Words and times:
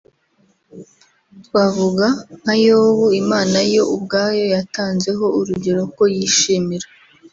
twavuga 1.45 2.05
nka 2.39 2.53
Yobu 2.65 3.05
Imana 3.21 3.57
yo 3.73 3.83
ubwayo 3.95 4.43
yatanze 4.53 5.09
ho 5.17 5.25
urugero 5.39 5.81
ko 5.95 6.03
yishimira 6.15 6.87